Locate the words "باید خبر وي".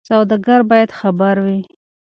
0.71-1.59